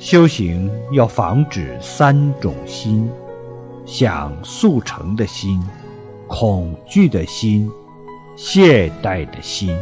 [0.00, 3.06] 修行要防止三种心
[3.84, 5.62] 想速成的心
[6.26, 7.70] 恐惧的心
[8.34, 9.76] 懈怠的心。